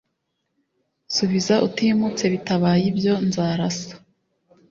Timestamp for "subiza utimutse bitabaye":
1.15-2.83